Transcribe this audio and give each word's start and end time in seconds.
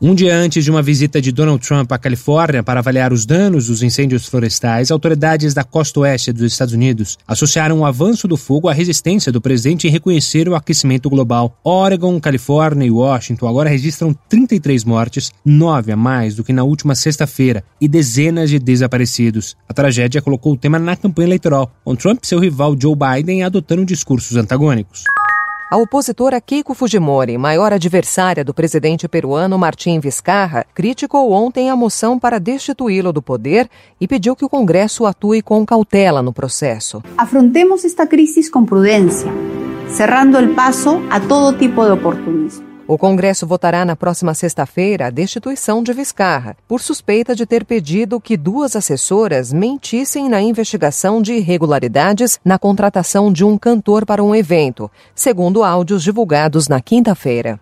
Um 0.00 0.14
dia 0.14 0.36
antes 0.36 0.62
de 0.62 0.70
uma 0.70 0.80
visita 0.80 1.20
de 1.20 1.32
Donald 1.32 1.60
Trump 1.66 1.90
à 1.90 1.98
Califórnia 1.98 2.62
para 2.62 2.78
avaliar 2.78 3.12
os 3.12 3.26
danos 3.26 3.66
dos 3.66 3.82
incêndios 3.82 4.26
florestais, 4.26 4.92
autoridades 4.92 5.54
da 5.54 5.64
costa 5.64 5.98
oeste 5.98 6.32
dos 6.32 6.52
Estados 6.52 6.72
Unidos 6.72 7.18
associaram 7.26 7.80
o 7.80 7.84
avanço 7.84 8.28
do 8.28 8.36
fogo 8.36 8.68
à 8.68 8.72
resistência 8.72 9.32
do 9.32 9.40
presidente 9.40 9.88
em 9.88 9.90
reconhecer 9.90 10.48
o 10.48 10.54
aquecimento 10.54 11.10
global. 11.10 11.58
Oregon, 11.64 12.20
Califórnia 12.20 12.86
e 12.86 12.92
Washington 12.92 13.48
agora 13.48 13.68
registram 13.68 14.14
33 14.28 14.84
mortes, 14.84 15.32
nove 15.44 15.90
a 15.90 15.96
mais 15.96 16.36
do 16.36 16.44
que 16.44 16.52
na 16.52 16.62
última 16.62 16.94
sexta-feira, 16.94 17.64
e 17.80 17.88
dezenas 17.88 18.50
de 18.50 18.60
desaparecidos. 18.60 19.56
A 19.68 19.74
tragédia 19.74 20.22
colocou 20.22 20.52
o 20.52 20.56
tema 20.56 20.78
na 20.78 20.94
campanha 20.94 21.26
eleitoral, 21.26 21.72
com 21.84 21.96
Trump 21.96 22.22
e 22.22 22.26
seu 22.28 22.38
rival 22.38 22.76
Joe 22.80 22.94
Biden 22.94 23.42
adotando 23.42 23.84
discursos 23.84 24.36
antagônicos. 24.36 25.02
A 25.70 25.76
opositora 25.76 26.40
Keiko 26.40 26.72
Fujimori, 26.72 27.36
maior 27.36 27.74
adversária 27.74 28.42
do 28.42 28.54
presidente 28.54 29.06
peruano 29.06 29.58
Martim 29.58 30.00
Vizcarra, 30.00 30.64
criticou 30.74 31.30
ontem 31.30 31.68
a 31.68 31.76
moção 31.76 32.18
para 32.18 32.40
destituí-lo 32.40 33.12
do 33.12 33.20
poder 33.20 33.68
e 34.00 34.08
pediu 34.08 34.34
que 34.34 34.46
o 34.46 34.48
Congresso 34.48 35.04
atue 35.04 35.42
com 35.42 35.66
cautela 35.66 36.22
no 36.22 36.32
processo. 36.32 37.02
Afrontemos 37.18 37.84
esta 37.84 38.06
crise 38.06 38.50
com 38.50 38.64
prudência, 38.64 39.30
cerrando 39.90 40.38
o 40.38 40.54
passo 40.54 41.02
a 41.10 41.20
todo 41.20 41.58
tipo 41.58 41.84
de 41.84 41.90
oportunismo. 41.90 42.67
O 42.88 42.96
Congresso 42.96 43.46
votará 43.46 43.84
na 43.84 43.94
próxima 43.94 44.32
sexta-feira 44.32 45.08
a 45.08 45.10
destituição 45.10 45.82
de 45.82 45.92
Vizcarra, 45.92 46.56
por 46.66 46.80
suspeita 46.80 47.34
de 47.34 47.44
ter 47.44 47.66
pedido 47.66 48.18
que 48.18 48.34
duas 48.34 48.74
assessoras 48.74 49.52
mentissem 49.52 50.26
na 50.26 50.40
investigação 50.40 51.20
de 51.20 51.34
irregularidades 51.34 52.40
na 52.42 52.58
contratação 52.58 53.30
de 53.30 53.44
um 53.44 53.58
cantor 53.58 54.06
para 54.06 54.24
um 54.24 54.34
evento, 54.34 54.90
segundo 55.14 55.62
áudios 55.62 56.02
divulgados 56.02 56.66
na 56.66 56.80
quinta-feira. 56.80 57.60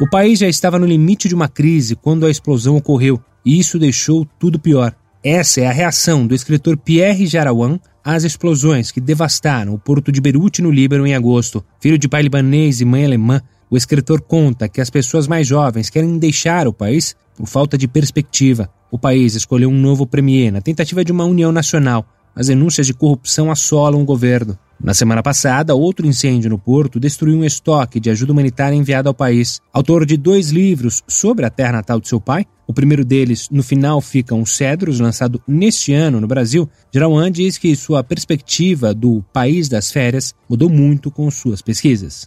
O 0.00 0.08
país 0.08 0.38
já 0.38 0.48
estava 0.48 0.78
no 0.78 0.86
limite 0.86 1.28
de 1.28 1.34
uma 1.34 1.46
crise 1.46 1.94
quando 1.94 2.24
a 2.24 2.30
explosão 2.30 2.74
ocorreu, 2.74 3.20
e 3.44 3.58
isso 3.58 3.78
deixou 3.78 4.26
tudo 4.38 4.58
pior. 4.58 4.94
Essa 5.22 5.60
é 5.60 5.66
a 5.66 5.72
reação 5.72 6.26
do 6.26 6.34
escritor 6.34 6.78
Pierre 6.78 7.26
Jarawan 7.26 7.78
às 8.02 8.24
explosões 8.24 8.90
que 8.90 9.00
devastaram 9.00 9.74
o 9.74 9.78
porto 9.78 10.10
de 10.10 10.22
Beirute, 10.22 10.62
no 10.62 10.70
Líbano, 10.70 11.06
em 11.06 11.14
agosto. 11.14 11.62
Filho 11.78 11.98
de 11.98 12.08
pai 12.08 12.22
libanês 12.22 12.80
e 12.80 12.86
mãe 12.86 13.04
alemã, 13.04 13.42
o 13.70 13.76
escritor 13.76 14.20
conta 14.20 14.68
que 14.68 14.80
as 14.80 14.90
pessoas 14.90 15.26
mais 15.26 15.46
jovens 15.46 15.90
querem 15.90 16.18
deixar 16.18 16.66
o 16.66 16.72
país 16.72 17.14
por 17.36 17.46
falta 17.46 17.76
de 17.76 17.86
perspectiva. 17.86 18.70
O 18.90 18.98
país 18.98 19.34
escolheu 19.34 19.68
um 19.68 19.78
novo 19.78 20.06
premier 20.06 20.52
na 20.52 20.60
tentativa 20.60 21.04
de 21.04 21.12
uma 21.12 21.24
união 21.24 21.52
nacional. 21.52 22.06
As 22.34 22.46
denúncias 22.46 22.86
de 22.86 22.94
corrupção 22.94 23.50
assolam 23.50 24.00
o 24.00 24.04
governo. 24.04 24.56
Na 24.80 24.94
semana 24.94 25.24
passada, 25.24 25.74
outro 25.74 26.06
incêndio 26.06 26.48
no 26.48 26.58
porto 26.58 27.00
destruiu 27.00 27.38
um 27.38 27.44
estoque 27.44 27.98
de 27.98 28.10
ajuda 28.10 28.32
humanitária 28.32 28.76
enviado 28.76 29.08
ao 29.08 29.14
país. 29.14 29.60
Autor 29.72 30.06
de 30.06 30.16
dois 30.16 30.50
livros 30.50 31.02
sobre 31.08 31.44
a 31.44 31.50
terra 31.50 31.72
natal 31.72 32.00
de 32.00 32.08
seu 32.08 32.20
pai, 32.20 32.46
o 32.64 32.72
primeiro 32.72 33.04
deles, 33.04 33.48
No 33.50 33.62
Final 33.62 34.00
Ficam 34.00 34.40
os 34.40 34.54
Cedros, 34.54 35.00
lançado 35.00 35.42
neste 35.48 35.92
ano 35.92 36.20
no 36.20 36.28
Brasil, 36.28 36.68
Geralwan 36.94 37.32
diz 37.32 37.58
que 37.58 37.74
sua 37.74 38.04
perspectiva 38.04 38.94
do 38.94 39.24
país 39.32 39.68
das 39.68 39.90
férias 39.90 40.32
mudou 40.48 40.70
muito 40.70 41.10
com 41.10 41.28
suas 41.30 41.60
pesquisas. 41.60 42.24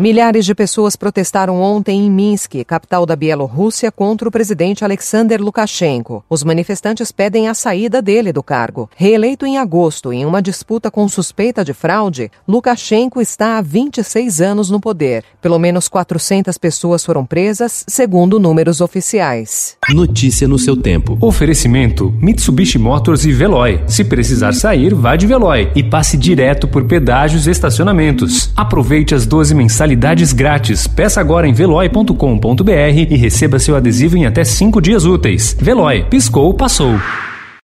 Milhares 0.00 0.46
de 0.46 0.54
pessoas 0.54 0.96
protestaram 0.96 1.60
ontem 1.60 2.06
em 2.06 2.10
Minsk, 2.10 2.64
capital 2.66 3.04
da 3.04 3.14
Bielorrússia, 3.14 3.92
contra 3.92 4.26
o 4.26 4.32
presidente 4.32 4.82
Alexander 4.82 5.38
Lukashenko. 5.38 6.24
Os 6.26 6.42
manifestantes 6.42 7.12
pedem 7.12 7.48
a 7.48 7.52
saída 7.52 8.00
dele 8.00 8.32
do 8.32 8.42
cargo. 8.42 8.88
Reeleito 8.96 9.44
em 9.44 9.58
agosto 9.58 10.10
em 10.10 10.24
uma 10.24 10.40
disputa 10.40 10.90
com 10.90 11.06
suspeita 11.06 11.62
de 11.62 11.74
fraude, 11.74 12.30
Lukashenko 12.48 13.20
está 13.20 13.58
há 13.58 13.60
26 13.60 14.40
anos 14.40 14.70
no 14.70 14.80
poder. 14.80 15.22
Pelo 15.38 15.58
menos 15.58 15.86
400 15.86 16.56
pessoas 16.56 17.04
foram 17.04 17.26
presas, 17.26 17.84
segundo 17.86 18.40
números 18.40 18.80
oficiais. 18.80 19.76
Notícia 19.90 20.48
no 20.48 20.58
seu 20.58 20.78
tempo. 20.78 21.18
Oferecimento: 21.20 22.10
Mitsubishi 22.22 22.78
Motors 22.78 23.26
e 23.26 23.32
Veloy. 23.32 23.82
Se 23.86 24.02
precisar 24.02 24.54
sair, 24.54 24.94
vá 24.94 25.14
de 25.14 25.26
Veloy 25.26 25.70
e 25.76 25.82
passe 25.82 26.16
direto 26.16 26.66
por 26.66 26.86
pedágios 26.86 27.46
e 27.46 27.50
estacionamentos. 27.50 28.50
Aproveite 28.56 29.14
as 29.14 29.26
12 29.26 29.54
mensagens 29.54 29.89
mensalidades 29.90 30.32
grátis. 30.32 30.86
Peça 30.86 31.20
agora 31.20 31.48
em 31.48 31.52
veloy.com.br 31.52 32.72
e 33.10 33.16
receba 33.16 33.58
seu 33.58 33.74
adesivo 33.76 34.16
em 34.16 34.26
até 34.26 34.44
5 34.44 34.80
dias 34.80 35.04
úteis. 35.04 35.56
Veloy, 35.60 36.04
piscou, 36.04 36.52
passou. 36.54 36.94